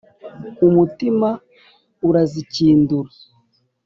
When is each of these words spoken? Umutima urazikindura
Umutima 0.67 1.29
urazikindura 2.07 3.09